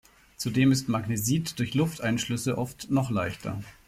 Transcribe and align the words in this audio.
Zudem 0.35 0.71
ist 0.71 0.89
Magnesit 0.89 1.59
durch 1.59 1.75
Lufteinschlüsse 1.75 2.57
oft 2.57 2.89
noch 2.89 3.11
leichter. 3.11 3.61